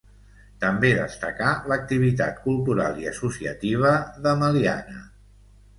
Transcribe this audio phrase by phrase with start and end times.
[0.63, 3.95] També destacar l'activitat cultural i associativa
[4.27, 5.03] de Meliana.